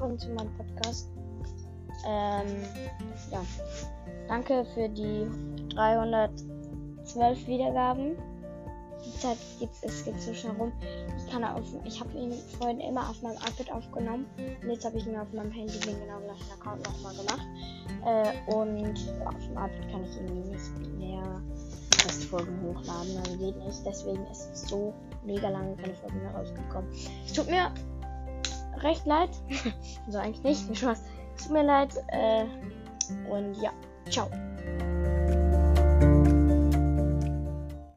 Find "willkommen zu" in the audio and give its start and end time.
0.00-0.30